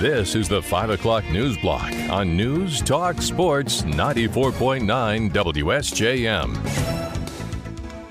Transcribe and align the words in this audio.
This 0.00 0.34
is 0.34 0.46
the 0.46 0.60
5 0.60 0.90
o'clock 0.90 1.24
news 1.30 1.56
block 1.56 1.90
on 2.10 2.36
News 2.36 2.82
Talk 2.82 3.22
Sports 3.22 3.80
94.9 3.80 5.30
WSJM. 5.32 6.52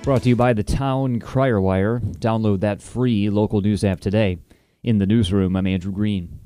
Brought 0.01 0.23
to 0.23 0.29
you 0.29 0.35
by 0.35 0.53
the 0.53 0.63
Town 0.63 1.19
Crier 1.19 1.61
Wire. 1.61 1.99
Download 1.99 2.59
that 2.61 2.81
free 2.81 3.29
local 3.29 3.61
news 3.61 3.83
app 3.83 3.99
today. 3.99 4.39
In 4.81 4.97
the 4.97 5.05
newsroom, 5.05 5.55
I'm 5.55 5.67
Andrew 5.67 5.91
Green. 5.91 6.39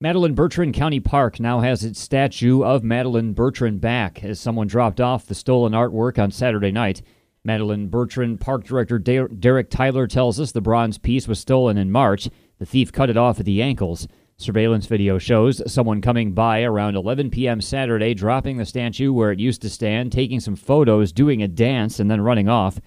Madeline 0.00 0.34
Bertrand 0.34 0.74
County 0.74 1.00
Park 1.00 1.40
now 1.40 1.58
has 1.58 1.82
its 1.82 1.98
statue 1.98 2.62
of 2.62 2.84
Madeline 2.84 3.32
Bertrand 3.32 3.80
back 3.80 4.22
as 4.22 4.38
someone 4.38 4.68
dropped 4.68 5.00
off 5.00 5.26
the 5.26 5.34
stolen 5.34 5.72
artwork 5.72 6.22
on 6.22 6.30
Saturday 6.30 6.70
night. 6.70 7.02
Madeline 7.42 7.88
Bertrand 7.88 8.40
Park 8.40 8.62
Director 8.62 9.00
Derek 9.00 9.70
Tyler 9.70 10.06
tells 10.06 10.38
us 10.38 10.52
the 10.52 10.60
bronze 10.60 10.98
piece 10.98 11.26
was 11.26 11.40
stolen 11.40 11.76
in 11.76 11.90
March. 11.90 12.28
The 12.60 12.66
thief 12.66 12.92
cut 12.92 13.10
it 13.10 13.16
off 13.16 13.40
at 13.40 13.46
the 13.46 13.60
ankles. 13.60 14.06
Surveillance 14.40 14.86
video 14.86 15.18
shows 15.18 15.60
someone 15.70 16.00
coming 16.00 16.32
by 16.32 16.62
around 16.62 16.96
11 16.96 17.28
p.m. 17.28 17.60
Saturday, 17.60 18.14
dropping 18.14 18.56
the 18.56 18.64
statue 18.64 19.12
where 19.12 19.32
it 19.32 19.38
used 19.38 19.60
to 19.60 19.68
stand, 19.68 20.12
taking 20.12 20.40
some 20.40 20.56
photos, 20.56 21.12
doing 21.12 21.42
a 21.42 21.48
dance, 21.48 22.00
and 22.00 22.10
then 22.10 22.22
running 22.22 22.48
off. 22.48 22.80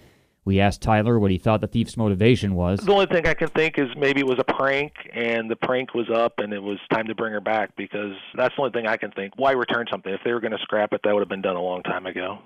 We 0.45 0.59
asked 0.59 0.81
Tyler 0.81 1.19
what 1.19 1.29
he 1.29 1.37
thought 1.37 1.61
the 1.61 1.67
thief's 1.67 1.95
motivation 1.95 2.55
was. 2.55 2.79
The 2.79 2.91
only 2.91 3.05
thing 3.05 3.27
I 3.27 3.35
can 3.35 3.49
think 3.49 3.77
is 3.77 3.87
maybe 3.95 4.21
it 4.21 4.25
was 4.25 4.39
a 4.39 4.53
prank 4.55 4.93
and 5.13 5.49
the 5.49 5.55
prank 5.55 5.93
was 5.93 6.09
up 6.09 6.39
and 6.39 6.51
it 6.53 6.61
was 6.61 6.79
time 6.91 7.05
to 7.05 7.13
bring 7.13 7.31
her 7.33 7.39
back 7.39 7.75
because 7.77 8.13
that's 8.35 8.55
the 8.55 8.63
only 8.63 8.71
thing 8.73 8.87
I 8.87 8.97
can 8.97 9.11
think. 9.11 9.33
Why 9.37 9.51
return 9.51 9.85
something? 9.91 10.11
If 10.11 10.21
they 10.25 10.33
were 10.33 10.41
going 10.41 10.51
to 10.51 10.61
scrap 10.63 10.91
it, 10.91 11.01
that 11.03 11.13
would 11.13 11.21
have 11.21 11.29
been 11.29 11.43
done 11.43 11.55
a 11.55 11.61
long 11.61 11.83
time 11.83 12.07
ago. 12.07 12.39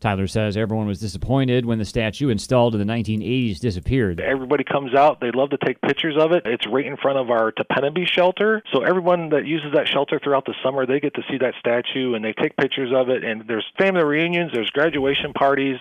Tyler 0.00 0.26
says 0.26 0.56
everyone 0.56 0.86
was 0.86 1.00
disappointed 1.00 1.64
when 1.64 1.78
the 1.78 1.84
statue 1.84 2.28
installed 2.28 2.74
in 2.74 2.86
the 2.86 2.92
1980s 2.92 3.58
disappeared. 3.58 4.20
Everybody 4.20 4.64
comes 4.64 4.94
out, 4.94 5.20
they 5.20 5.30
love 5.30 5.50
to 5.50 5.58
take 5.58 5.80
pictures 5.80 6.16
of 6.18 6.32
it. 6.32 6.42
It's 6.44 6.66
right 6.66 6.84
in 6.84 6.96
front 6.96 7.18
of 7.18 7.30
our 7.30 7.52
Tepenobe 7.52 8.06
shelter. 8.06 8.62
So 8.72 8.82
everyone 8.82 9.30
that 9.30 9.46
uses 9.46 9.72
that 9.74 9.88
shelter 9.88 10.20
throughout 10.22 10.44
the 10.44 10.54
summer, 10.62 10.86
they 10.86 11.00
get 11.00 11.14
to 11.14 11.22
see 11.30 11.38
that 11.38 11.54
statue 11.58 12.14
and 12.14 12.24
they 12.24 12.32
take 12.32 12.56
pictures 12.56 12.92
of 12.94 13.08
it. 13.08 13.24
And 13.24 13.46
there's 13.48 13.66
family 13.78 14.04
reunions, 14.04 14.52
there's 14.52 14.70
graduation 14.70 15.32
parties. 15.32 15.78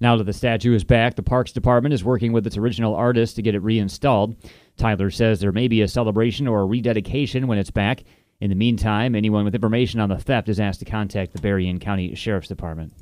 Now 0.00 0.16
that 0.16 0.24
the 0.24 0.32
statue 0.32 0.74
is 0.74 0.84
back, 0.84 1.14
the 1.14 1.22
Parks 1.22 1.52
Department 1.52 1.92
is 1.92 2.04
working 2.04 2.32
with 2.32 2.46
its 2.46 2.56
original 2.56 2.94
artist 2.94 3.36
to 3.36 3.42
get 3.42 3.54
it 3.54 3.62
reinstalled. 3.62 4.36
Tyler 4.76 5.10
says 5.10 5.40
there 5.40 5.52
may 5.52 5.68
be 5.68 5.82
a 5.82 5.88
celebration 5.88 6.48
or 6.48 6.62
a 6.62 6.66
rededication 6.66 7.46
when 7.46 7.58
it's 7.58 7.70
back. 7.70 8.04
In 8.40 8.48
the 8.48 8.56
meantime, 8.56 9.14
anyone 9.14 9.44
with 9.44 9.54
information 9.54 10.00
on 10.00 10.08
the 10.08 10.18
theft 10.18 10.48
is 10.48 10.58
asked 10.58 10.80
to 10.80 10.86
contact 10.86 11.32
the 11.32 11.40
Berrien 11.40 11.78
County 11.78 12.14
Sheriff's 12.14 12.48
Department. 12.48 12.92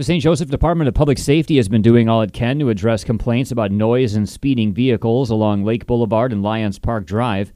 The 0.00 0.04
St. 0.04 0.22
Joseph 0.22 0.48
Department 0.48 0.88
of 0.88 0.94
Public 0.94 1.18
Safety 1.18 1.56
has 1.56 1.68
been 1.68 1.82
doing 1.82 2.08
all 2.08 2.22
it 2.22 2.32
can 2.32 2.58
to 2.58 2.70
address 2.70 3.04
complaints 3.04 3.50
about 3.52 3.70
noise 3.70 4.14
and 4.14 4.26
speeding 4.26 4.72
vehicles 4.72 5.28
along 5.28 5.62
Lake 5.62 5.84
Boulevard 5.84 6.32
and 6.32 6.42
Lions 6.42 6.78
Park 6.78 7.04
Drive. 7.04 7.52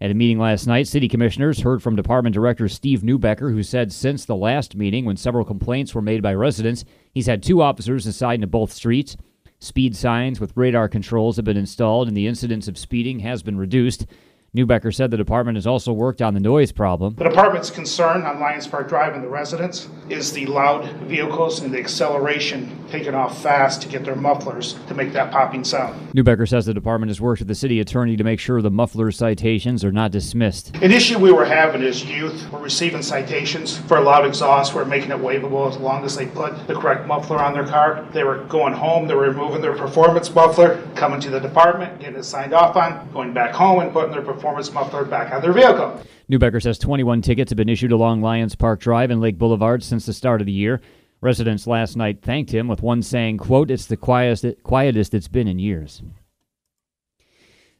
At 0.00 0.10
a 0.10 0.14
meeting 0.14 0.38
last 0.38 0.66
night, 0.66 0.88
city 0.88 1.06
commissioners 1.06 1.60
heard 1.60 1.82
from 1.82 1.94
Department 1.94 2.32
Director 2.32 2.66
Steve 2.66 3.02
Neubecker, 3.02 3.52
who 3.52 3.62
said 3.62 3.92
since 3.92 4.24
the 4.24 4.34
last 4.34 4.74
meeting, 4.74 5.04
when 5.04 5.18
several 5.18 5.44
complaints 5.44 5.94
were 5.94 6.00
made 6.00 6.22
by 6.22 6.32
residents, 6.32 6.86
he's 7.12 7.26
had 7.26 7.42
two 7.42 7.60
officers 7.60 8.06
assigned 8.06 8.40
to 8.40 8.46
both 8.46 8.72
streets. 8.72 9.14
Speed 9.58 9.94
signs 9.94 10.40
with 10.40 10.56
radar 10.56 10.88
controls 10.88 11.36
have 11.36 11.44
been 11.44 11.58
installed, 11.58 12.08
and 12.08 12.16
the 12.16 12.26
incidence 12.26 12.68
of 12.68 12.78
speeding 12.78 13.18
has 13.18 13.42
been 13.42 13.58
reduced. 13.58 14.06
Neubecker 14.54 14.94
said 14.94 15.10
the 15.10 15.16
department 15.16 15.56
has 15.56 15.66
also 15.66 15.94
worked 15.94 16.20
on 16.20 16.34
the 16.34 16.40
noise 16.40 16.72
problem. 16.72 17.14
The 17.14 17.24
department's 17.24 17.70
concern 17.70 18.26
on 18.26 18.38
Lions 18.38 18.66
Park 18.66 18.86
Drive 18.86 19.14
and 19.14 19.24
the 19.24 19.28
residents 19.28 19.88
is 20.10 20.30
the 20.30 20.44
loud 20.44 20.92
vehicles 21.04 21.60
and 21.60 21.72
the 21.72 21.78
acceleration 21.78 22.78
taking 22.90 23.14
off 23.14 23.42
fast 23.42 23.80
to 23.80 23.88
get 23.88 24.04
their 24.04 24.14
mufflers 24.14 24.74
to 24.88 24.92
make 24.92 25.14
that 25.14 25.32
popping 25.32 25.64
sound. 25.64 26.12
Neubecker 26.12 26.46
says 26.46 26.66
the 26.66 26.74
department 26.74 27.08
has 27.08 27.18
worked 27.18 27.40
with 27.40 27.48
the 27.48 27.54
city 27.54 27.80
attorney 27.80 28.14
to 28.14 28.24
make 28.24 28.38
sure 28.38 28.60
the 28.60 28.70
muffler 28.70 29.10
citations 29.10 29.82
are 29.82 29.90
not 29.90 30.10
dismissed. 30.10 30.76
An 30.82 30.92
issue 30.92 31.18
we 31.18 31.32
were 31.32 31.46
having 31.46 31.80
is 31.80 32.04
youth 32.04 32.50
were 32.52 32.58
receiving 32.58 33.00
citations 33.00 33.78
for 33.78 34.02
loud 34.02 34.26
exhaust, 34.26 34.74
We're 34.74 34.84
making 34.84 35.12
it 35.12 35.16
waivable 35.16 35.66
as 35.70 35.78
long 35.78 36.04
as 36.04 36.14
they 36.14 36.26
put 36.26 36.66
the 36.66 36.74
correct 36.74 37.06
muffler 37.06 37.38
on 37.38 37.54
their 37.54 37.66
car. 37.66 38.06
They 38.12 38.22
were 38.22 38.44
going 38.44 38.74
home, 38.74 39.08
they 39.08 39.14
were 39.14 39.30
removing 39.30 39.62
their 39.62 39.78
performance 39.78 40.28
muffler, 40.34 40.86
coming 40.94 41.20
to 41.20 41.30
the 41.30 41.40
department, 41.40 42.00
getting 42.00 42.16
it 42.16 42.24
signed 42.24 42.52
off 42.52 42.76
on, 42.76 43.10
going 43.14 43.32
back 43.32 43.54
home 43.54 43.80
and 43.80 43.90
putting 43.90 44.10
their 44.10 44.20
performance 44.20 44.41
performance 44.42 44.72
muffler 44.72 45.04
back 45.04 45.32
on 45.32 45.40
their 45.40 45.52
vehicle. 45.52 46.02
Neubecker 46.28 46.60
says 46.60 46.76
21 46.76 47.22
tickets 47.22 47.50
have 47.52 47.56
been 47.56 47.68
issued 47.68 47.92
along 47.92 48.22
Lions 48.22 48.56
Park 48.56 48.80
Drive 48.80 49.12
and 49.12 49.20
Lake 49.20 49.38
Boulevard 49.38 49.84
since 49.84 50.04
the 50.04 50.12
start 50.12 50.40
of 50.40 50.46
the 50.46 50.52
year. 50.52 50.80
Residents 51.20 51.68
last 51.68 51.96
night 51.96 52.22
thanked 52.22 52.50
him, 52.50 52.66
with 52.66 52.82
one 52.82 53.02
saying, 53.02 53.38
quote, 53.38 53.70
it's 53.70 53.86
the 53.86 53.96
quietest, 53.96 54.44
quietest 54.64 55.14
it's 55.14 55.28
been 55.28 55.46
in 55.46 55.60
years. 55.60 56.02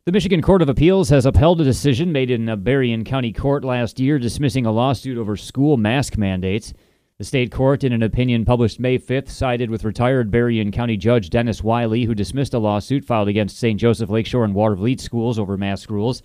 The 0.04 0.12
Michigan 0.12 0.40
Court 0.40 0.62
of 0.62 0.68
Appeals 0.68 1.08
has 1.08 1.26
upheld 1.26 1.60
a 1.60 1.64
decision 1.64 2.12
made 2.12 2.30
in 2.30 2.48
a 2.48 2.56
Berrien 2.56 3.04
County 3.04 3.32
court 3.32 3.64
last 3.64 3.98
year 3.98 4.20
dismissing 4.20 4.64
a 4.64 4.70
lawsuit 4.70 5.18
over 5.18 5.36
school 5.36 5.76
mask 5.76 6.16
mandates. 6.16 6.72
The 7.18 7.24
state 7.24 7.50
court, 7.50 7.82
in 7.82 7.92
an 7.92 8.04
opinion 8.04 8.44
published 8.44 8.78
May 8.78 8.98
5th, 8.98 9.28
sided 9.28 9.70
with 9.70 9.84
retired 9.84 10.30
Berrien 10.30 10.70
County 10.70 10.96
Judge 10.96 11.28
Dennis 11.28 11.62
Wiley, 11.62 12.04
who 12.04 12.14
dismissed 12.14 12.54
a 12.54 12.58
lawsuit 12.60 13.04
filed 13.04 13.28
against 13.28 13.58
St. 13.58 13.80
Joseph 13.80 14.10
Lakeshore 14.10 14.44
and 14.44 14.54
Watervliet 14.54 15.00
schools 15.00 15.40
over 15.40 15.56
mask 15.56 15.90
rules. 15.90 16.22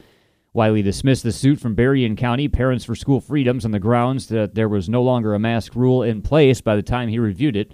Wiley 0.58 0.82
dismissed 0.82 1.22
the 1.22 1.32
suit 1.32 1.60
from 1.60 1.76
Berrien 1.76 2.16
County 2.16 2.48
Parents 2.48 2.84
for 2.84 2.96
School 2.96 3.22
Freedoms 3.22 3.64
on 3.64 3.70
the 3.70 3.80
grounds 3.80 4.26
that 4.30 4.56
there 4.56 4.68
was 4.68 4.90
no 4.90 5.04
longer 5.04 5.36
a 5.36 5.40
mask 5.40 5.76
rule 5.76 6.02
in 6.02 6.24
place 6.24 6.62
by 6.62 6.76
the 6.76 6.82
time 6.82 7.10
he 7.10 7.20
reviewed 7.20 7.56
it. 7.56 7.74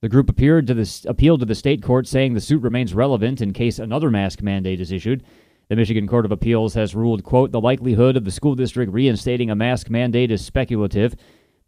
The 0.00 0.08
group 0.08 0.30
appeared 0.30 0.66
to 0.68 0.72
the, 0.72 1.04
appealed 1.06 1.40
to 1.40 1.46
the 1.46 1.54
state 1.54 1.82
court, 1.82 2.06
saying 2.06 2.32
the 2.32 2.40
suit 2.40 2.62
remains 2.62 2.94
relevant 2.94 3.42
in 3.42 3.52
case 3.52 3.78
another 3.78 4.10
mask 4.10 4.40
mandate 4.40 4.80
is 4.80 4.90
issued. 4.90 5.22
The 5.68 5.76
Michigan 5.76 6.08
Court 6.08 6.24
of 6.24 6.32
Appeals 6.32 6.72
has 6.72 6.94
ruled, 6.94 7.24
quote, 7.24 7.52
the 7.52 7.60
likelihood 7.60 8.16
of 8.16 8.24
the 8.24 8.30
school 8.30 8.54
district 8.54 8.90
reinstating 8.90 9.50
a 9.50 9.54
mask 9.54 9.90
mandate 9.90 10.30
is 10.30 10.42
speculative. 10.42 11.14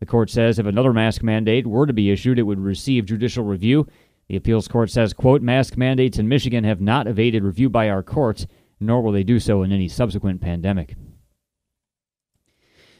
The 0.00 0.06
court 0.06 0.30
says 0.30 0.58
if 0.58 0.64
another 0.64 0.94
mask 0.94 1.22
mandate 1.22 1.66
were 1.66 1.84
to 1.84 1.92
be 1.92 2.10
issued, 2.10 2.38
it 2.38 2.44
would 2.44 2.60
receive 2.60 3.04
judicial 3.04 3.44
review. 3.44 3.86
The 4.28 4.36
appeals 4.36 4.68
court 4.68 4.88
says, 4.88 5.12
quote, 5.12 5.42
mask 5.42 5.76
mandates 5.76 6.18
in 6.18 6.28
Michigan 6.28 6.64
have 6.64 6.80
not 6.80 7.06
evaded 7.06 7.44
review 7.44 7.68
by 7.68 7.90
our 7.90 8.02
courts 8.02 8.46
nor 8.80 9.02
will 9.02 9.12
they 9.12 9.22
do 9.22 9.38
so 9.38 9.62
in 9.62 9.72
any 9.72 9.88
subsequent 9.88 10.40
pandemic. 10.40 10.94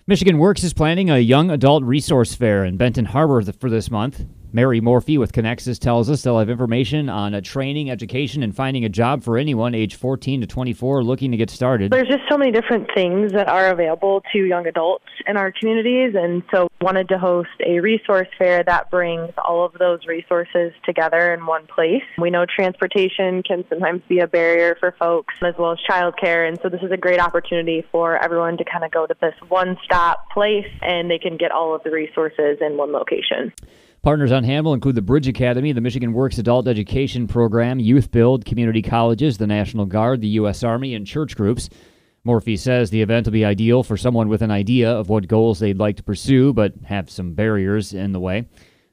Michigan 0.06 0.38
Works 0.38 0.62
is 0.62 0.72
planning 0.72 1.10
a 1.10 1.18
young 1.18 1.50
adult 1.50 1.82
resource 1.82 2.34
fair 2.34 2.64
in 2.64 2.76
Benton 2.76 3.06
Harbor 3.06 3.42
for 3.52 3.68
this 3.68 3.90
month. 3.90 4.24
Mary 4.56 4.80
Morphy 4.80 5.18
with 5.18 5.34
Kinexus 5.34 5.78
tells 5.78 6.08
us 6.08 6.22
they'll 6.22 6.38
have 6.38 6.48
information 6.48 7.10
on 7.10 7.34
a 7.34 7.42
training, 7.42 7.90
education, 7.90 8.42
and 8.42 8.56
finding 8.56 8.86
a 8.86 8.88
job 8.88 9.22
for 9.22 9.36
anyone 9.36 9.74
age 9.74 9.96
14 9.96 10.40
to 10.40 10.46
24 10.46 11.04
looking 11.04 11.30
to 11.30 11.36
get 11.36 11.50
started. 11.50 11.92
There's 11.92 12.08
just 12.08 12.22
so 12.26 12.38
many 12.38 12.52
different 12.52 12.88
things 12.94 13.32
that 13.32 13.50
are 13.50 13.68
available 13.68 14.22
to 14.32 14.38
young 14.38 14.66
adults 14.66 15.04
in 15.26 15.36
our 15.36 15.52
communities, 15.52 16.14
and 16.16 16.42
so 16.50 16.68
wanted 16.80 17.06
to 17.10 17.18
host 17.18 17.50
a 17.66 17.80
resource 17.80 18.28
fair 18.38 18.64
that 18.64 18.90
brings 18.90 19.30
all 19.44 19.62
of 19.66 19.74
those 19.74 20.06
resources 20.06 20.72
together 20.86 21.34
in 21.34 21.44
one 21.44 21.66
place. 21.66 22.02
We 22.16 22.30
know 22.30 22.46
transportation 22.46 23.42
can 23.42 23.62
sometimes 23.68 24.00
be 24.08 24.20
a 24.20 24.26
barrier 24.26 24.74
for 24.80 24.92
folks, 24.98 25.34
as 25.42 25.54
well 25.58 25.72
as 25.72 25.78
childcare, 25.86 26.48
and 26.48 26.58
so 26.62 26.70
this 26.70 26.80
is 26.80 26.90
a 26.90 26.96
great 26.96 27.20
opportunity 27.20 27.84
for 27.92 28.16
everyone 28.24 28.56
to 28.56 28.64
kind 28.64 28.84
of 28.84 28.90
go 28.90 29.06
to 29.06 29.14
this 29.20 29.34
one-stop 29.48 30.30
place, 30.30 30.66
and 30.80 31.10
they 31.10 31.18
can 31.18 31.36
get 31.36 31.50
all 31.50 31.74
of 31.74 31.82
the 31.82 31.90
resources 31.90 32.56
in 32.62 32.78
one 32.78 32.90
location. 32.90 33.52
Partners 34.06 34.30
on 34.30 34.44
hand 34.44 34.64
will 34.64 34.74
include 34.74 34.94
the 34.94 35.02
Bridge 35.02 35.26
Academy, 35.26 35.72
the 35.72 35.80
Michigan 35.80 36.12
Works 36.12 36.38
Adult 36.38 36.68
Education 36.68 37.26
Program, 37.26 37.80
Youth 37.80 38.12
Build, 38.12 38.44
community 38.44 38.80
colleges, 38.80 39.36
the 39.36 39.48
National 39.48 39.84
Guard, 39.84 40.20
the 40.20 40.28
U.S. 40.28 40.62
Army, 40.62 40.94
and 40.94 41.04
church 41.04 41.34
groups. 41.34 41.68
Morphy 42.22 42.56
says 42.56 42.88
the 42.88 43.02
event 43.02 43.26
will 43.26 43.32
be 43.32 43.44
ideal 43.44 43.82
for 43.82 43.96
someone 43.96 44.28
with 44.28 44.42
an 44.42 44.52
idea 44.52 44.88
of 44.88 45.08
what 45.08 45.26
goals 45.26 45.58
they'd 45.58 45.80
like 45.80 45.96
to 45.96 46.04
pursue, 46.04 46.52
but 46.52 46.72
have 46.84 47.10
some 47.10 47.34
barriers 47.34 47.94
in 47.94 48.12
the 48.12 48.20
way. 48.20 48.46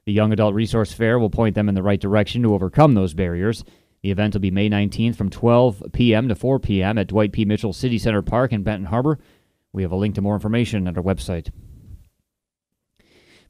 The 0.04 0.12
Young 0.12 0.32
Adult 0.32 0.52
Resource 0.52 0.92
Fair 0.92 1.20
will 1.20 1.30
point 1.30 1.54
them 1.54 1.68
in 1.68 1.76
the 1.76 1.82
right 1.84 2.00
direction 2.00 2.42
to 2.42 2.52
overcome 2.52 2.94
those 2.94 3.14
barriers. 3.14 3.62
The 4.02 4.10
event 4.10 4.34
will 4.34 4.40
be 4.40 4.50
May 4.50 4.68
19th 4.68 5.14
from 5.14 5.30
12 5.30 5.92
p.m. 5.92 6.26
to 6.26 6.34
4 6.34 6.58
p.m. 6.58 6.98
at 6.98 7.06
Dwight 7.06 7.30
P. 7.30 7.44
Mitchell 7.44 7.72
City 7.72 8.00
Center 8.00 8.20
Park 8.20 8.52
in 8.52 8.64
Benton 8.64 8.86
Harbor. 8.86 9.20
We 9.72 9.84
have 9.84 9.92
a 9.92 9.96
link 9.96 10.16
to 10.16 10.22
more 10.22 10.34
information 10.34 10.88
at 10.88 10.96
our 10.96 11.04
website. 11.04 11.50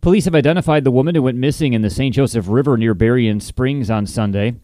Police 0.01 0.27
have 0.27 0.35
identified 0.35 0.85
the 0.85 0.91
woman 0.91 1.15
who 1.15 1.23
went 1.23 1.39
missing 1.39 1.73
in 1.73 1.83
the 1.83 1.91
St. 1.91 2.15
Joseph 2.15 2.47
River 2.49 2.77
near 2.77 2.95
Berrien 2.95 3.41
Springs 3.41 3.91
on 3.91 4.07
Sunday. 4.07 4.55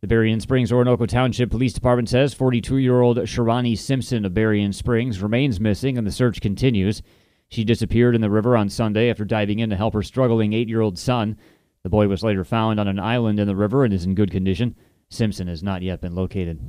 The 0.00 0.06
Berrien 0.06 0.40
Springs 0.40 0.70
Oronoco 0.70 1.08
Township 1.08 1.50
Police 1.50 1.72
Department 1.72 2.08
says 2.08 2.34
42 2.34 2.76
year 2.76 3.00
old 3.00 3.16
Sharani 3.18 3.76
Simpson 3.76 4.24
of 4.24 4.34
Berrien 4.34 4.72
Springs 4.72 5.22
remains 5.22 5.60
missing 5.60 5.98
and 5.98 6.06
the 6.06 6.12
search 6.12 6.40
continues. 6.40 7.02
She 7.48 7.64
disappeared 7.64 8.14
in 8.14 8.20
the 8.20 8.30
river 8.30 8.56
on 8.56 8.68
Sunday 8.68 9.10
after 9.10 9.24
diving 9.24 9.58
in 9.58 9.70
to 9.70 9.76
help 9.76 9.94
her 9.94 10.02
struggling 10.02 10.52
eight 10.52 10.68
year 10.68 10.80
old 10.80 10.98
son. 10.98 11.36
The 11.82 11.88
boy 11.88 12.08
was 12.08 12.22
later 12.22 12.44
found 12.44 12.78
on 12.78 12.88
an 12.88 13.00
island 13.00 13.40
in 13.40 13.46
the 13.46 13.56
river 13.56 13.84
and 13.84 13.94
is 13.94 14.04
in 14.04 14.14
good 14.14 14.30
condition. 14.30 14.76
Simpson 15.10 15.48
has 15.48 15.62
not 15.62 15.82
yet 15.82 16.00
been 16.00 16.14
located. 16.14 16.60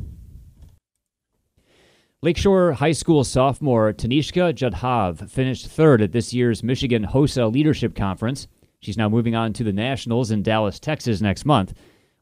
Lakeshore 2.22 2.74
High 2.74 2.92
School 2.92 3.24
sophomore 3.24 3.94
Tanishka 3.94 4.52
Jadhav 4.54 5.30
finished 5.30 5.68
third 5.68 6.02
at 6.02 6.12
this 6.12 6.34
year's 6.34 6.62
Michigan 6.62 7.06
HOSA 7.06 7.48
Leadership 7.48 7.96
Conference. 7.96 8.50
She's 8.82 8.98
now 8.98 9.08
moving 9.08 9.36
on 9.36 9.54
to 9.54 9.64
the 9.64 9.72
Nationals 9.72 10.30
in 10.30 10.44
Dallas, 10.44 10.82
Texas 10.82 11.22
next 11.22 11.46
month. 11.46 11.74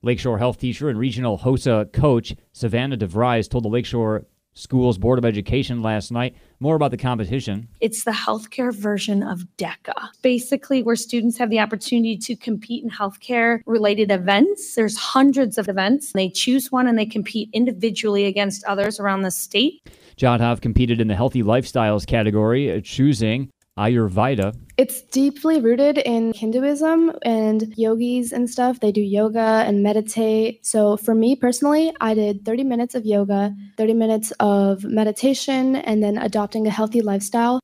Lakeshore 0.04 0.38
health 0.38 0.60
teacher 0.60 0.90
and 0.90 1.00
regional 1.00 1.40
HOSA 1.40 1.90
coach 1.94 2.36
Savannah 2.54 2.96
DeVries 2.96 3.50
told 3.50 3.64
the 3.64 3.70
Lakeshore 3.70 4.28
Schools 4.58 4.98
Board 4.98 5.20
of 5.20 5.26
Education 5.26 5.82
last 5.82 6.12
night. 6.12 6.36
More 6.60 6.76
about 6.76 6.90
the 6.90 6.98
competition. 6.98 7.68
It's 7.80 8.04
the 8.04 8.12
healthcare 8.12 8.74
version 8.74 9.22
of 9.22 9.46
DECA, 9.58 10.10
basically, 10.24 10.82
where 10.82 10.96
students 10.96 11.38
have 11.38 11.52
the 11.52 11.60
opportunity 11.60 12.18
to 12.18 12.36
compete 12.36 12.84
in 12.84 12.90
healthcare 12.90 13.62
related 13.68 14.10
events. 14.10 14.74
There's 14.74 14.98
hundreds 14.98 15.60
of 15.60 15.70
events. 15.70 16.14
They 16.14 16.30
choose 16.30 16.72
one 16.72 16.88
and 16.88 16.98
they 16.98 17.06
compete 17.06 17.50
individually 17.54 18.26
against 18.26 18.64
others 18.66 19.00
around 19.00 19.22
the 19.22 19.32
state. 19.32 19.88
Jadhav 20.18 20.62
competed 20.62 21.00
in 21.00 21.08
the 21.08 21.16
healthy 21.16 21.44
lifestyles 21.44 22.08
category, 22.08 22.72
uh, 22.72 22.82
choosing 22.84 23.52
Ayurveda. 23.78 24.58
It's 24.78 25.02
deeply 25.02 25.62
rooted 25.62 25.98
in 25.98 26.34
Hinduism 26.34 27.12
and 27.24 27.74
yogis 27.78 28.32
and 28.32 28.50
stuff. 28.50 28.80
They 28.80 28.92
do 28.92 29.02
yoga 29.02 29.64
and 29.66 29.82
meditate. 29.82 30.66
So 30.66 30.98
for 30.98 31.16
me 31.16 31.36
personally, 31.36 31.94
I 32.02 32.14
did 32.14 32.46
30 32.46 32.64
minutes 32.64 32.96
of 32.96 33.06
yoga, 33.06 33.56
30 33.78 33.94
minutes 33.94 34.32
of 34.40 34.84
meditation, 34.84 35.76
and 35.76 36.04
then 36.04 36.18
adopting 36.18 36.68
a 36.68 36.72
healthy 36.72 37.02
lifestyle. 37.02 37.60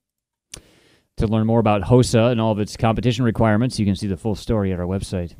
To 1.18 1.28
learn 1.28 1.46
more 1.46 1.60
about 1.60 1.84
HOSA 1.84 2.32
and 2.32 2.42
all 2.42 2.52
of 2.52 2.60
its 2.60 2.76
competition 2.76 3.24
requirements, 3.24 3.78
you 3.80 3.86
can 3.86 3.96
see 3.96 4.08
the 4.08 4.18
full 4.18 4.36
story 4.36 4.74
at 4.74 4.80
our 4.80 4.88
website. 4.88 5.36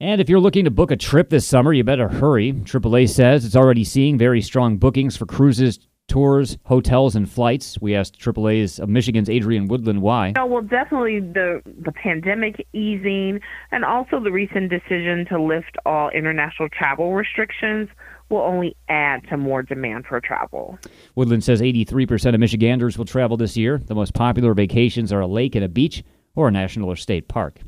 And 0.00 0.20
if 0.20 0.28
you're 0.28 0.40
looking 0.40 0.64
to 0.64 0.70
book 0.70 0.90
a 0.90 0.96
trip 0.96 1.30
this 1.30 1.46
summer, 1.46 1.72
you 1.72 1.82
better 1.82 2.08
hurry. 2.08 2.52
AAA 2.52 3.08
says 3.08 3.44
it's 3.44 3.56
already 3.56 3.84
seeing 3.84 4.18
very 4.18 4.42
strong 4.42 4.76
bookings 4.76 5.16
for 5.16 5.24
cruises, 5.24 5.78
tours, 6.14 6.58
hotels, 6.66 7.16
and 7.16 7.28
flights. 7.28 7.76
We 7.80 7.94
asked 7.94 8.20
AAA's 8.20 8.78
of 8.78 8.88
Michigan's 8.88 9.28
Adrian 9.28 9.66
Woodland 9.66 10.00
why. 10.00 10.32
Oh, 10.36 10.46
well, 10.46 10.62
definitely 10.62 11.18
the 11.18 11.60
the 11.66 11.90
pandemic 11.90 12.64
easing, 12.72 13.40
and 13.72 13.84
also 13.84 14.20
the 14.20 14.30
recent 14.30 14.70
decision 14.70 15.26
to 15.30 15.42
lift 15.42 15.76
all 15.84 16.10
international 16.10 16.68
travel 16.68 17.14
restrictions 17.14 17.88
will 18.30 18.42
only 18.42 18.76
add 18.88 19.22
to 19.28 19.36
more 19.36 19.62
demand 19.62 20.06
for 20.06 20.20
travel. 20.20 20.78
Woodland 21.16 21.42
says 21.42 21.60
83% 21.60 22.34
of 22.34 22.40
Michiganders 22.40 22.96
will 22.96 23.04
travel 23.04 23.36
this 23.36 23.56
year. 23.56 23.78
The 23.78 23.94
most 23.94 24.14
popular 24.14 24.54
vacations 24.54 25.12
are 25.12 25.20
a 25.20 25.26
lake 25.26 25.56
and 25.56 25.64
a 25.64 25.68
beach 25.68 26.04
or 26.36 26.46
a 26.46 26.50
national 26.52 26.88
or 26.88 26.96
state 26.96 27.26
park. 27.26 27.58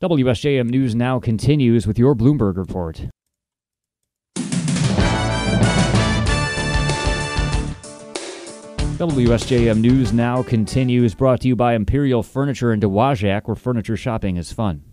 WSJM 0.00 0.68
News 0.68 0.96
now 0.96 1.20
continues 1.20 1.86
with 1.86 1.98
your 1.98 2.14
Bloomberg 2.14 2.56
report. 2.56 3.06
WSJM 9.02 9.80
News 9.80 10.12
now 10.12 10.44
continues, 10.44 11.12
brought 11.12 11.40
to 11.40 11.48
you 11.48 11.56
by 11.56 11.74
Imperial 11.74 12.22
Furniture 12.22 12.72
in 12.72 12.78
Dowagiac, 12.78 13.48
where 13.48 13.56
furniture 13.56 13.96
shopping 13.96 14.36
is 14.36 14.52
fun. 14.52 14.84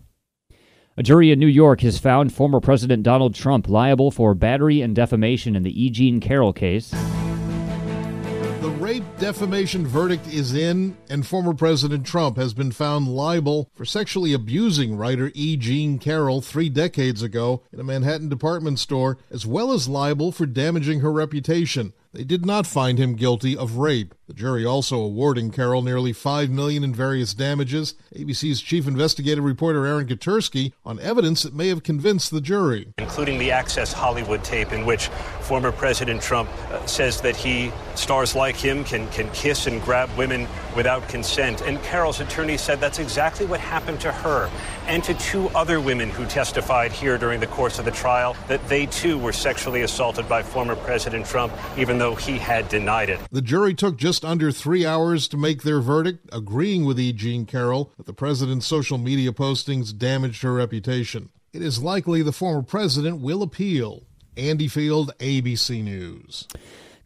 A 0.96 1.02
jury 1.04 1.30
in 1.30 1.38
New 1.38 1.46
York 1.46 1.82
has 1.82 2.00
found 2.00 2.34
former 2.34 2.58
President 2.58 3.04
Donald 3.04 3.36
Trump 3.36 3.68
liable 3.68 4.10
for 4.10 4.34
battery 4.34 4.80
and 4.80 4.96
defamation 4.96 5.54
in 5.54 5.62
the 5.62 5.80
E. 5.80 5.90
Jean 5.90 6.18
Carroll 6.18 6.52
case. 6.52 6.90
The 6.90 8.76
rape 8.80 9.04
defamation 9.20 9.86
verdict 9.86 10.26
is 10.26 10.54
in, 10.54 10.96
and 11.08 11.24
former 11.24 11.54
President 11.54 12.04
Trump 12.04 12.36
has 12.36 12.52
been 12.52 12.72
found 12.72 13.06
liable 13.06 13.70
for 13.74 13.84
sexually 13.84 14.32
abusing 14.32 14.96
writer 14.96 15.30
E. 15.36 15.56
Jean 15.56 16.00
Carroll 16.00 16.40
three 16.40 16.68
decades 16.68 17.22
ago 17.22 17.62
in 17.72 17.78
a 17.78 17.84
Manhattan 17.84 18.28
department 18.28 18.80
store, 18.80 19.18
as 19.30 19.46
well 19.46 19.70
as 19.70 19.88
liable 19.88 20.32
for 20.32 20.46
damaging 20.46 20.98
her 20.98 21.12
reputation. 21.12 21.92
They 22.12 22.24
did 22.24 22.44
not 22.44 22.66
find 22.66 22.98
him 22.98 23.14
guilty 23.14 23.56
of 23.56 23.76
rape. 23.76 24.16
The 24.26 24.34
jury 24.34 24.64
also 24.64 25.00
awarding 25.00 25.52
Carroll 25.52 25.82
nearly 25.82 26.12
five 26.12 26.50
million 26.50 26.82
in 26.82 26.92
various 26.92 27.34
damages. 27.34 27.94
ABC's 28.14 28.60
chief 28.60 28.88
investigative 28.88 29.44
reporter 29.44 29.86
Aaron 29.86 30.08
Katersky 30.08 30.72
on 30.84 30.98
evidence 30.98 31.44
that 31.44 31.54
may 31.54 31.68
have 31.68 31.84
convinced 31.84 32.32
the 32.32 32.40
jury, 32.40 32.92
including 32.98 33.38
the 33.38 33.52
Access 33.52 33.92
Hollywood 33.92 34.42
tape 34.42 34.72
in 34.72 34.86
which 34.86 35.06
former 35.40 35.70
President 35.70 36.20
Trump 36.20 36.50
uh, 36.70 36.84
says 36.86 37.20
that 37.20 37.36
he 37.36 37.72
stars 37.94 38.34
like 38.34 38.56
him 38.56 38.82
can 38.84 39.08
can 39.10 39.30
kiss 39.30 39.66
and 39.66 39.80
grab 39.82 40.08
women 40.16 40.48
without 40.76 41.08
consent. 41.08 41.60
And 41.62 41.80
Carroll's 41.82 42.20
attorney 42.20 42.56
said 42.56 42.80
that's 42.80 42.98
exactly 42.98 43.46
what 43.46 43.60
happened 43.60 44.00
to 44.00 44.12
her 44.12 44.50
and 44.86 45.02
to 45.04 45.14
two 45.14 45.48
other 45.50 45.80
women 45.80 46.10
who 46.10 46.26
testified 46.26 46.90
here 46.90 47.18
during 47.18 47.38
the 47.38 47.46
course 47.46 47.78
of 47.78 47.84
the 47.84 47.90
trial 47.92 48.36
that 48.48 48.66
they 48.68 48.86
too 48.86 49.18
were 49.18 49.32
sexually 49.32 49.82
assaulted 49.82 50.28
by 50.28 50.42
former 50.42 50.74
President 50.74 51.26
Trump, 51.26 51.52
even 51.76 51.99
though 52.00 52.14
he 52.14 52.38
had 52.38 52.68
denied 52.68 53.10
it. 53.10 53.20
The 53.30 53.42
jury 53.42 53.74
took 53.74 53.96
just 53.96 54.24
under 54.24 54.50
three 54.50 54.86
hours 54.86 55.28
to 55.28 55.36
make 55.36 55.62
their 55.62 55.80
verdict, 55.80 56.28
agreeing 56.32 56.84
with 56.84 56.98
E. 56.98 57.12
Jean 57.12 57.44
Carroll 57.44 57.92
that 57.98 58.06
the 58.06 58.14
president's 58.14 58.66
social 58.66 58.98
media 58.98 59.32
postings 59.32 59.96
damaged 59.96 60.42
her 60.42 60.54
reputation. 60.54 61.28
It 61.52 61.62
is 61.62 61.82
likely 61.82 62.22
the 62.22 62.32
former 62.32 62.62
president 62.62 63.20
will 63.20 63.42
appeal. 63.42 64.04
Andy 64.36 64.68
Field, 64.68 65.12
ABC 65.18 65.82
News. 65.84 66.48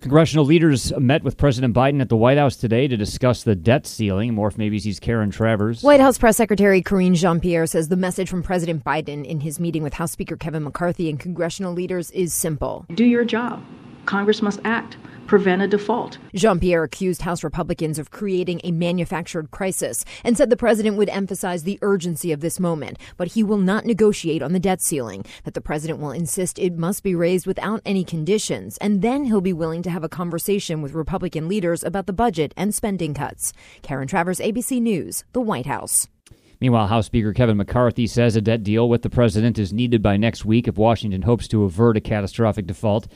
Congressional 0.00 0.44
leaders 0.44 0.92
met 0.98 1.24
with 1.24 1.38
President 1.38 1.74
Biden 1.74 2.02
at 2.02 2.10
the 2.10 2.16
White 2.16 2.36
House 2.36 2.56
today 2.56 2.86
to 2.86 2.96
discuss 2.96 3.42
the 3.42 3.54
debt 3.54 3.86
ceiling. 3.86 4.34
More 4.34 4.50
from 4.50 4.62
ABC's 4.62 5.00
Karen 5.00 5.30
Travers. 5.30 5.82
White 5.82 6.00
House 6.00 6.18
Press 6.18 6.36
Secretary 6.36 6.82
Karine 6.82 7.14
Jean 7.14 7.40
Pierre 7.40 7.66
says 7.66 7.88
the 7.88 7.96
message 7.96 8.28
from 8.28 8.42
President 8.42 8.84
Biden 8.84 9.24
in 9.24 9.40
his 9.40 9.58
meeting 9.58 9.82
with 9.82 9.94
House 9.94 10.12
Speaker 10.12 10.36
Kevin 10.36 10.62
McCarthy 10.62 11.08
and 11.08 11.18
congressional 11.18 11.72
leaders 11.72 12.10
is 12.10 12.34
simple 12.34 12.84
Do 12.94 13.04
your 13.04 13.24
job. 13.24 13.64
Congress 14.06 14.42
must 14.42 14.60
act 14.64 14.96
prevent 15.26 15.62
a 15.62 15.68
default. 15.68 16.18
Jean 16.34 16.60
Pierre 16.60 16.84
accused 16.84 17.22
House 17.22 17.42
Republicans 17.42 17.98
of 17.98 18.10
creating 18.10 18.60
a 18.62 18.72
manufactured 18.72 19.50
crisis 19.50 20.04
and 20.22 20.36
said 20.36 20.50
the 20.50 20.56
president 20.56 20.96
would 20.96 21.08
emphasize 21.08 21.62
the 21.62 21.78
urgency 21.82 22.32
of 22.32 22.40
this 22.40 22.60
moment, 22.60 22.98
but 23.16 23.28
he 23.28 23.42
will 23.42 23.58
not 23.58 23.86
negotiate 23.86 24.42
on 24.42 24.52
the 24.52 24.60
debt 24.60 24.82
ceiling, 24.82 25.24
that 25.44 25.54
the 25.54 25.60
president 25.60 25.98
will 25.98 26.10
insist 26.10 26.58
it 26.58 26.76
must 26.76 27.02
be 27.02 27.14
raised 27.14 27.46
without 27.46 27.80
any 27.84 28.04
conditions, 28.04 28.76
and 28.78 29.02
then 29.02 29.24
he'll 29.24 29.40
be 29.40 29.52
willing 29.52 29.82
to 29.82 29.90
have 29.90 30.04
a 30.04 30.08
conversation 30.08 30.82
with 30.82 30.92
Republican 30.92 31.48
leaders 31.48 31.82
about 31.82 32.06
the 32.06 32.12
budget 32.12 32.52
and 32.56 32.74
spending 32.74 33.14
cuts. 33.14 33.52
Karen 33.82 34.08
Travers, 34.08 34.40
ABC 34.40 34.80
News, 34.80 35.24
the 35.32 35.40
White 35.40 35.66
House. 35.66 36.08
Meanwhile, 36.60 36.86
House 36.86 37.06
Speaker 37.06 37.32
Kevin 37.32 37.56
McCarthy 37.56 38.06
says 38.06 38.36
a 38.36 38.40
debt 38.40 38.62
deal 38.62 38.88
with 38.88 39.02
the 39.02 39.10
president 39.10 39.58
is 39.58 39.72
needed 39.72 40.02
by 40.02 40.16
next 40.16 40.44
week 40.44 40.68
if 40.68 40.78
Washington 40.78 41.22
hopes 41.22 41.48
to 41.48 41.64
avert 41.64 41.96
a 41.96 42.00
catastrophic 42.00 42.66
default. 42.66 43.08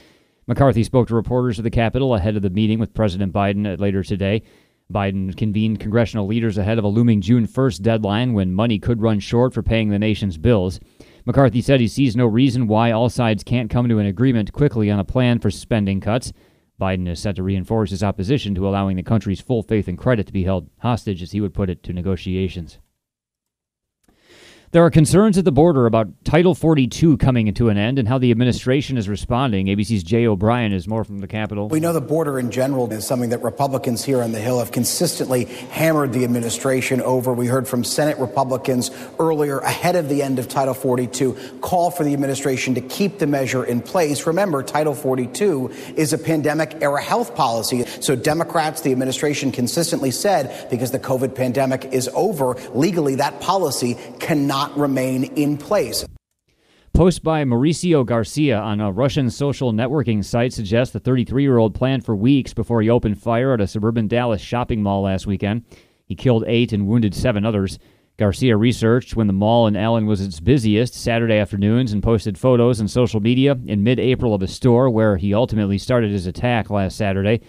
McCarthy 0.48 0.82
spoke 0.82 1.06
to 1.08 1.14
reporters 1.14 1.58
at 1.58 1.62
the 1.62 1.70
Capitol 1.70 2.14
ahead 2.14 2.34
of 2.34 2.40
the 2.40 2.48
meeting 2.48 2.78
with 2.78 2.94
President 2.94 3.34
Biden 3.34 3.78
later 3.78 4.02
today. 4.02 4.42
Biden 4.90 5.36
convened 5.36 5.78
congressional 5.78 6.26
leaders 6.26 6.56
ahead 6.56 6.78
of 6.78 6.84
a 6.84 6.88
looming 6.88 7.20
June 7.20 7.46
1st 7.46 7.82
deadline 7.82 8.32
when 8.32 8.54
money 8.54 8.78
could 8.78 9.02
run 9.02 9.20
short 9.20 9.52
for 9.52 9.62
paying 9.62 9.90
the 9.90 9.98
nation's 9.98 10.38
bills. 10.38 10.80
McCarthy 11.26 11.60
said 11.60 11.80
he 11.80 11.86
sees 11.86 12.16
no 12.16 12.24
reason 12.24 12.66
why 12.66 12.92
all 12.92 13.10
sides 13.10 13.44
can't 13.44 13.68
come 13.68 13.90
to 13.90 13.98
an 13.98 14.06
agreement 14.06 14.50
quickly 14.54 14.90
on 14.90 14.98
a 14.98 15.04
plan 15.04 15.38
for 15.38 15.50
spending 15.50 16.00
cuts. 16.00 16.32
Biden 16.80 17.06
is 17.06 17.20
set 17.20 17.36
to 17.36 17.42
reinforce 17.42 17.90
his 17.90 18.02
opposition 18.02 18.54
to 18.54 18.66
allowing 18.66 18.96
the 18.96 19.02
country's 19.02 19.42
full 19.42 19.62
faith 19.62 19.86
and 19.86 19.98
credit 19.98 20.26
to 20.28 20.32
be 20.32 20.44
held 20.44 20.70
hostage, 20.78 21.20
as 21.20 21.32
he 21.32 21.42
would 21.42 21.52
put 21.52 21.68
it, 21.68 21.82
to 21.82 21.92
negotiations. 21.92 22.78
There 24.70 24.84
are 24.84 24.90
concerns 24.90 25.38
at 25.38 25.46
the 25.46 25.52
border 25.52 25.86
about 25.86 26.08
Title 26.24 26.54
42 26.54 27.16
coming 27.16 27.54
to 27.54 27.70
an 27.70 27.78
end 27.78 27.98
and 27.98 28.06
how 28.06 28.18
the 28.18 28.30
administration 28.30 28.98
is 28.98 29.08
responding. 29.08 29.64
ABC's 29.68 30.02
Jay 30.02 30.26
O'Brien 30.26 30.74
is 30.74 30.86
more 30.86 31.04
from 31.04 31.20
the 31.20 31.26
Capitol. 31.26 31.70
We 31.70 31.80
know 31.80 31.94
the 31.94 32.02
border 32.02 32.38
in 32.38 32.50
general 32.50 32.92
is 32.92 33.06
something 33.06 33.30
that 33.30 33.42
Republicans 33.42 34.04
here 34.04 34.22
on 34.22 34.32
the 34.32 34.40
Hill 34.40 34.58
have 34.58 34.70
consistently 34.70 35.46
hammered 35.46 36.12
the 36.12 36.22
administration 36.22 37.00
over. 37.00 37.32
We 37.32 37.46
heard 37.46 37.66
from 37.66 37.82
Senate 37.82 38.18
Republicans 38.18 38.90
earlier, 39.18 39.58
ahead 39.60 39.96
of 39.96 40.10
the 40.10 40.22
end 40.22 40.38
of 40.38 40.48
Title 40.48 40.74
42, 40.74 41.60
call 41.62 41.90
for 41.90 42.04
the 42.04 42.12
administration 42.12 42.74
to 42.74 42.82
keep 42.82 43.18
the 43.18 43.26
measure 43.26 43.64
in 43.64 43.80
place. 43.80 44.26
Remember, 44.26 44.62
Title 44.62 44.94
42 44.94 45.70
is 45.96 46.12
a 46.12 46.18
pandemic 46.18 46.76
era 46.82 47.00
health 47.00 47.34
policy. 47.34 47.86
So 48.02 48.14
Democrats, 48.14 48.82
the 48.82 48.92
administration 48.92 49.50
consistently 49.50 50.10
said, 50.10 50.68
because 50.68 50.90
the 50.90 51.00
COVID 51.00 51.34
pandemic 51.34 51.86
is 51.86 52.10
over, 52.12 52.54
legally 52.74 53.14
that 53.14 53.40
policy 53.40 53.96
cannot 54.20 54.57
not 54.58 54.76
remain 54.76 55.22
in 55.36 55.56
place. 55.56 56.04
Post 56.92 57.22
by 57.22 57.44
Mauricio 57.44 58.04
Garcia 58.04 58.58
on 58.58 58.80
a 58.80 58.90
Russian 58.90 59.30
social 59.30 59.72
networking 59.72 60.24
site 60.24 60.52
suggests 60.52 60.92
the 60.92 60.98
33 60.98 61.44
year 61.44 61.58
old 61.58 61.76
planned 61.76 62.04
for 62.04 62.16
weeks 62.16 62.52
before 62.52 62.82
he 62.82 62.90
opened 62.90 63.22
fire 63.22 63.52
at 63.52 63.60
a 63.60 63.68
suburban 63.68 64.08
Dallas 64.08 64.40
shopping 64.40 64.82
mall 64.82 65.02
last 65.02 65.28
weekend. 65.28 65.62
He 66.06 66.16
killed 66.16 66.42
eight 66.48 66.72
and 66.72 66.88
wounded 66.88 67.14
seven 67.14 67.44
others. 67.44 67.78
Garcia 68.16 68.56
researched 68.56 69.14
when 69.14 69.28
the 69.28 69.32
mall 69.32 69.68
in 69.68 69.76
Allen 69.76 70.06
was 70.06 70.20
its 70.20 70.40
busiest 70.40 70.92
Saturday 70.92 71.36
afternoons 71.36 71.92
and 71.92 72.02
posted 72.02 72.36
photos 72.36 72.80
on 72.80 72.88
social 72.88 73.20
media 73.20 73.56
in 73.66 73.84
mid 73.84 74.00
April 74.00 74.34
of 74.34 74.42
a 74.42 74.48
store 74.48 74.90
where 74.90 75.18
he 75.18 75.32
ultimately 75.32 75.78
started 75.78 76.10
his 76.10 76.26
attack 76.26 76.68
last 76.68 76.96
Saturday. 76.96 77.40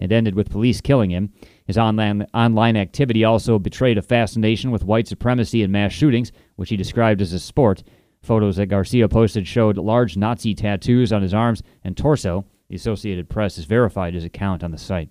and 0.00 0.12
ended 0.12 0.34
with 0.34 0.50
police 0.50 0.80
killing 0.80 1.10
him. 1.10 1.32
His 1.68 1.76
online, 1.76 2.26
online 2.32 2.78
activity 2.78 3.24
also 3.24 3.58
betrayed 3.58 3.98
a 3.98 4.02
fascination 4.02 4.70
with 4.70 4.84
white 4.84 5.06
supremacy 5.06 5.62
and 5.62 5.70
mass 5.70 5.92
shootings, 5.92 6.32
which 6.56 6.70
he 6.70 6.78
described 6.78 7.20
as 7.20 7.34
a 7.34 7.38
sport. 7.38 7.82
Photos 8.22 8.56
that 8.56 8.66
Garcia 8.66 9.06
posted 9.06 9.46
showed 9.46 9.76
large 9.76 10.16
Nazi 10.16 10.54
tattoos 10.54 11.12
on 11.12 11.20
his 11.20 11.34
arms 11.34 11.62
and 11.84 11.94
torso. 11.94 12.46
The 12.70 12.76
Associated 12.76 13.28
Press 13.28 13.56
has 13.56 13.66
verified 13.66 14.14
his 14.14 14.24
account 14.24 14.64
on 14.64 14.70
the 14.70 14.78
site. 14.78 15.10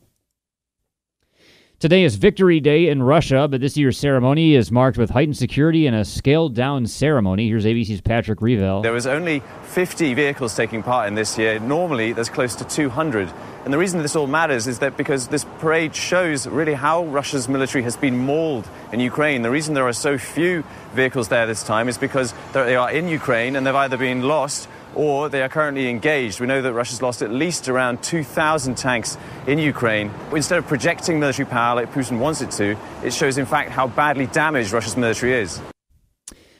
Today 1.79 2.05
is 2.05 2.15
Victory 2.15 2.59
Day 2.59 2.89
in 2.89 3.03
Russia, 3.03 3.47
but 3.47 3.61
this 3.61 3.77
year's 3.77 3.99
ceremony 3.99 4.55
is 4.55 4.71
marked 4.71 4.97
with 4.97 5.11
heightened 5.11 5.37
security 5.37 5.85
and 5.85 5.95
a 5.95 6.03
scaled 6.03 6.55
down 6.55 6.87
ceremony. 6.87 7.49
Here's 7.49 7.65
ABC's 7.65 8.01
Patrick 8.01 8.39
Reevell. 8.39 8.81
There 8.81 8.91
was 8.91 9.05
only 9.05 9.43
50 9.61 10.15
vehicles 10.15 10.55
taking 10.55 10.81
part 10.81 11.07
in 11.07 11.13
this 11.13 11.37
year. 11.37 11.59
Normally, 11.59 12.13
there's 12.13 12.29
close 12.29 12.55
to 12.55 12.63
200. 12.63 13.31
And 13.63 13.71
the 13.71 13.77
reason 13.77 14.01
this 14.01 14.15
all 14.15 14.25
matters 14.25 14.65
is 14.65 14.79
that 14.79 14.97
because 14.97 15.27
this 15.27 15.45
parade 15.59 15.95
shows 15.95 16.47
really 16.47 16.73
how 16.73 17.05
Russia's 17.05 17.47
military 17.47 17.83
has 17.83 17.95
been 17.95 18.17
mauled 18.17 18.67
in 18.91 18.99
Ukraine. 18.99 19.43
The 19.43 19.51
reason 19.51 19.75
there 19.75 19.87
are 19.87 19.93
so 19.93 20.17
few 20.17 20.63
vehicles 20.95 21.27
there 21.27 21.45
this 21.45 21.61
time 21.61 21.89
is 21.89 21.99
because 21.99 22.33
they 22.53 22.75
are 22.75 22.89
in 22.89 23.07
Ukraine 23.07 23.55
and 23.55 23.67
they've 23.67 23.75
either 23.75 23.97
been 23.97 24.23
lost 24.23 24.67
or 24.97 25.29
they 25.29 25.41
are 25.43 25.49
currently 25.49 25.89
engaged. 25.89 26.39
We 26.39 26.47
know 26.47 26.61
that 26.61 26.73
Russia's 26.73 27.01
lost 27.01 27.21
at 27.21 27.31
least 27.31 27.69
around 27.69 28.01
2,000 28.03 28.75
tanks 28.75 29.17
in 29.45 29.59
Ukraine. 29.59 30.11
Instead 30.33 30.57
of 30.57 30.67
projecting 30.67 31.19
military 31.19 31.45
power 31.45 31.75
like 31.75 31.93
Putin 31.93 32.19
wants 32.19 32.41
it 32.41 32.51
to, 32.51 32.75
it 33.03 33.13
shows, 33.13 33.37
in 33.37 33.45
fact, 33.45 33.69
how 33.69 33.87
badly 33.87 34.25
damaged 34.27 34.71
Russia's 34.71 34.97
military 34.97 35.33
is. 35.33 35.61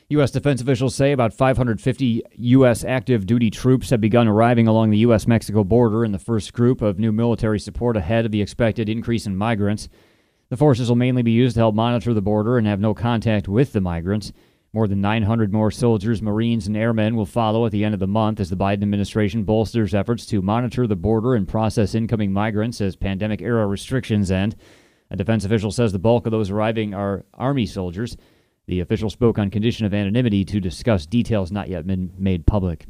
U.S. 0.10 0.32
defense 0.32 0.62
officials 0.62 0.96
say 0.96 1.12
about 1.12 1.34
550 1.34 2.22
U.S. 2.32 2.86
active 2.86 3.26
duty 3.26 3.50
troops 3.50 3.90
have 3.90 4.00
begun 4.00 4.28
arriving 4.28 4.68
along 4.68 4.92
the 4.92 5.00
U.S. 5.00 5.28
Mexico 5.28 5.66
border 5.66 6.06
in 6.06 6.14
the 6.14 6.20
first 6.20 6.54
group 6.54 6.82
of 6.82 6.98
new 6.98 7.12
military 7.12 7.60
support 7.60 7.98
ahead 7.98 8.24
of 8.24 8.32
the 8.32 8.42
expected 8.42 8.88
increase 8.88 9.26
in 9.26 9.36
migrants. 9.36 9.90
The 10.50 10.56
forces 10.56 10.88
will 10.88 10.96
mainly 10.96 11.24
be 11.24 11.32
used 11.32 11.56
to 11.56 11.60
help 11.60 11.76
monitor 11.76 12.14
the 12.14 12.22
border 12.22 12.58
and 12.58 12.66
have 12.68 12.80
no 12.80 12.94
contact 12.94 13.50
with 13.50 13.74
the 13.74 13.82
migrants. 13.82 14.32
More 14.74 14.88
than 14.88 15.02
900 15.02 15.54
more 15.54 15.72
soldiers, 15.72 16.22
Marines, 16.22 16.68
and 16.68 16.76
airmen 16.76 17.16
will 17.16 17.26
follow 17.26 17.66
at 17.66 17.72
the 17.72 17.86
end 17.86 17.94
of 17.94 18.00
the 18.00 18.08
month 18.08 18.40
as 18.40 18.50
the 18.50 18.58
Biden 18.58 18.84
administration 18.84 19.44
bolsters 19.44 19.96
efforts 19.96 20.26
to 20.28 20.42
monitor 20.42 20.86
the 20.86 20.96
border 20.96 21.36
and 21.36 21.48
process 21.48 21.96
incoming 21.96 22.34
migrants 22.34 22.82
as 22.82 22.96
pandemic 22.96 23.42
era 23.42 23.66
restrictions 23.66 24.30
end. 24.30 24.56
A 25.10 25.16
defense 25.16 25.46
official 25.46 25.72
says 25.72 25.94
the 25.94 26.00
bulk 26.00 26.26
of 26.26 26.32
those 26.32 26.52
arriving 26.52 26.94
are 26.94 27.26
Army 27.34 27.66
soldiers. 27.66 28.18
The 28.68 28.82
official 28.82 29.10
spoke 29.10 29.40
on 29.40 29.50
condition 29.50 29.86
of 29.86 29.94
anonymity 29.94 30.44
to 30.44 30.60
discuss 30.60 31.06
details 31.06 31.52
not 31.52 31.70
yet 31.70 31.88
been 31.88 32.12
made 32.18 32.46
public. 32.46 32.86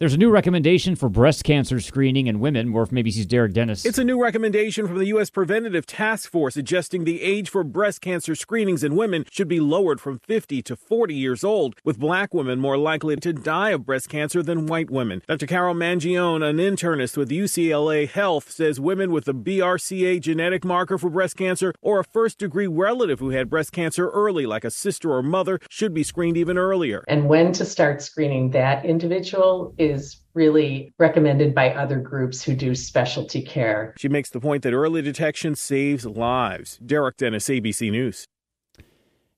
There's 0.00 0.14
a 0.14 0.16
new 0.16 0.30
recommendation 0.30 0.96
for 0.96 1.10
breast 1.10 1.44
cancer 1.44 1.78
screening 1.78 2.26
in 2.26 2.40
women. 2.40 2.70
More 2.70 2.86
from 2.86 2.96
ABC's 2.96 3.26
Derek 3.26 3.52
Dennis. 3.52 3.84
It's 3.84 3.98
a 3.98 4.02
new 4.02 4.18
recommendation 4.18 4.86
from 4.86 4.96
the 4.96 5.04
U.S. 5.08 5.28
Preventative 5.28 5.84
Task 5.84 6.30
Force 6.30 6.54
suggesting 6.54 7.04
the 7.04 7.20
age 7.20 7.50
for 7.50 7.62
breast 7.62 8.00
cancer 8.00 8.34
screenings 8.34 8.82
in 8.82 8.96
women 8.96 9.26
should 9.30 9.46
be 9.46 9.60
lowered 9.60 10.00
from 10.00 10.18
50 10.20 10.62
to 10.62 10.74
40 10.74 11.14
years 11.14 11.44
old, 11.44 11.76
with 11.84 11.98
black 11.98 12.32
women 12.32 12.60
more 12.60 12.78
likely 12.78 13.14
to 13.16 13.34
die 13.34 13.72
of 13.72 13.84
breast 13.84 14.08
cancer 14.08 14.42
than 14.42 14.64
white 14.64 14.90
women. 14.90 15.20
Dr. 15.28 15.46
Carol 15.46 15.74
Mangione, 15.74 16.48
an 16.48 16.56
internist 16.56 17.18
with 17.18 17.28
UCLA 17.28 18.08
Health, 18.08 18.50
says 18.50 18.80
women 18.80 19.12
with 19.12 19.28
a 19.28 19.34
BRCA 19.34 20.18
genetic 20.18 20.64
marker 20.64 20.96
for 20.96 21.10
breast 21.10 21.36
cancer 21.36 21.74
or 21.82 22.00
a 22.00 22.04
first 22.04 22.38
degree 22.38 22.66
relative 22.66 23.18
who 23.18 23.28
had 23.28 23.50
breast 23.50 23.72
cancer 23.72 24.08
early, 24.08 24.46
like 24.46 24.64
a 24.64 24.70
sister 24.70 25.12
or 25.12 25.22
mother, 25.22 25.60
should 25.68 25.92
be 25.92 26.02
screened 26.02 26.38
even 26.38 26.56
earlier. 26.56 27.04
And 27.06 27.28
when 27.28 27.52
to 27.52 27.66
start 27.66 28.00
screening 28.00 28.52
that 28.52 28.86
individual 28.86 29.74
is 29.76 29.89
is 29.90 30.20
really 30.34 30.94
recommended 30.98 31.54
by 31.54 31.74
other 31.74 31.98
groups 31.98 32.42
who 32.42 32.54
do 32.54 32.74
specialty 32.74 33.42
care. 33.42 33.94
She 33.98 34.08
makes 34.08 34.30
the 34.30 34.40
point 34.40 34.62
that 34.62 34.72
early 34.72 35.02
detection 35.02 35.54
saves 35.54 36.06
lives. 36.06 36.78
Derek 36.84 37.16
Dennis, 37.16 37.48
ABC 37.48 37.90
News. 37.90 38.26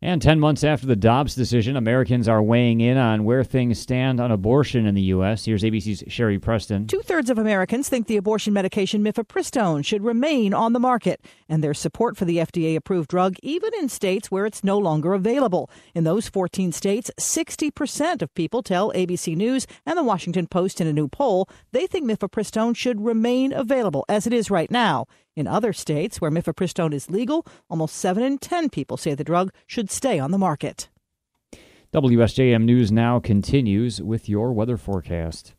And 0.05 0.21
10 0.21 0.41
months 0.41 0.65
after 0.65 0.85
the 0.85 0.97
Dobbs 0.97 1.37
decision, 1.37 1.77
Americans 1.77 2.27
are 2.27 2.43
weighing 2.43 2.81
in 2.81 2.97
on 2.97 3.23
where 3.23 3.45
things 3.45 3.79
stand 3.79 4.19
on 4.19 4.33
abortion 4.33 4.85
in 4.85 4.97
the 4.97 5.03
U.S. 5.03 5.45
Here's 5.45 5.63
ABC's 5.63 6.03
Sherry 6.13 6.41
Preston. 6.41 6.89
Two 6.89 7.03
thirds 7.03 7.31
of 7.31 7.39
Americans 7.39 7.89
think 7.89 8.09
the 8.09 8.17
abortion 8.17 8.53
medication 8.53 9.05
mifepristone 9.05 9.85
should 9.85 10.03
remain 10.03 10.53
on 10.53 10.73
the 10.73 10.81
market, 10.81 11.25
and 11.49 11.63
there's 11.63 11.79
support 11.79 12.17
for 12.17 12.25
the 12.25 12.39
FDA 12.39 12.75
approved 12.75 13.11
drug 13.11 13.37
even 13.45 13.71
in 13.75 13.89
states 13.89 14.29
where 14.29 14.45
it's 14.45 14.65
no 14.65 14.77
longer 14.77 15.15
available. 15.15 15.71
In 15.95 16.03
those 16.03 16.29
14 16.29 16.73
states, 16.73 17.09
60% 17.21 18.23
of 18.23 18.35
people 18.35 18.65
tell 18.65 18.91
ABC 18.95 19.37
News 19.37 19.69
and 19.87 19.97
the 19.97 20.03
Washington 20.03 20.49
Post 20.49 20.81
in 20.81 20.89
a 20.89 20.93
new 20.93 21.07
poll 21.07 21.49
they 21.71 21.87
think 21.87 22.11
mifepristone 22.11 22.77
should 22.77 23.05
remain 23.05 23.53
available 23.53 24.05
as 24.09 24.27
it 24.27 24.33
is 24.33 24.51
right 24.51 24.71
now. 24.71 25.07
In 25.35 25.47
other 25.47 25.73
states 25.73 26.21
where 26.21 26.31
mifepristone 26.31 26.93
is 26.93 27.11
legal, 27.11 27.47
almost 27.71 27.97
7 27.97 28.23
in 28.23 28.39
10 28.39 28.69
people 28.69 28.97
say 28.99 29.15
the 29.15 29.25
drug 29.25 29.51
should 29.67 29.91
stay 29.91 30.19
on 30.19 30.31
the 30.31 30.39
market. 30.39 30.91
WSJM 31.93 32.65
News 32.65 32.93
now 32.93 33.19
continues 33.19 34.03
with 34.03 34.29
your 34.29 34.53
weather 34.53 34.77
forecast. 34.77 35.55